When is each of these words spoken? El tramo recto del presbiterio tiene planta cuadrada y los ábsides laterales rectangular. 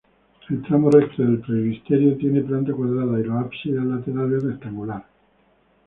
El 0.49 0.63
tramo 0.63 0.89
recto 0.89 1.21
del 1.21 1.41
presbiterio 1.41 2.17
tiene 2.17 2.41
planta 2.41 2.73
cuadrada 2.73 3.19
y 3.19 3.23
los 3.23 3.37
ábsides 3.37 3.83
laterales 3.83 4.41
rectangular. 4.43 5.05